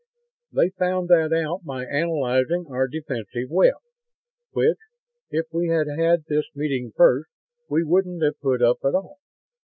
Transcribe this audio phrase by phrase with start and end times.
[0.51, 3.75] They found that out by analyzing our defensive web
[4.49, 4.79] which,
[5.29, 7.29] if we had had this meeting first,
[7.69, 9.19] we wouldn't have put up at all.